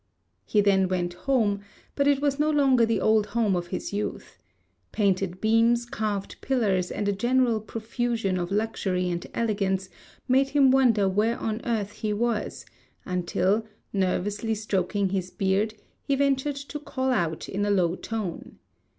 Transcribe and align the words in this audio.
He 0.45 0.61
then 0.61 0.87
went 0.87 1.13
home, 1.13 1.59
but 1.93 2.07
it 2.07 2.21
was 2.23 2.39
no 2.39 2.49
longer 2.49 2.87
the 2.87 2.99
old 2.99 3.27
home 3.27 3.55
of 3.55 3.67
his 3.67 3.93
youth. 3.93 4.39
Painted 4.91 5.39
beams, 5.39 5.85
carved 5.85 6.41
pillars, 6.41 6.89
and 6.89 7.07
a 7.07 7.11
general 7.11 7.61
profusion 7.61 8.39
of 8.39 8.49
luxury 8.51 9.11
and 9.11 9.23
elegance, 9.35 9.89
made 10.27 10.49
him 10.49 10.71
wonder 10.71 11.07
where 11.07 11.37
on 11.37 11.61
earth 11.65 11.91
he 11.91 12.13
was; 12.13 12.65
until, 13.05 13.63
nervously 13.93 14.55
stroking 14.55 15.09
his 15.09 15.29
beard, 15.29 15.75
he 16.01 16.15
ventured 16.15 16.55
to 16.55 16.79
call 16.79 17.11
out 17.11 17.47
in 17.47 17.63
a 17.63 17.69
low 17.69 17.95
tone. 17.95 18.57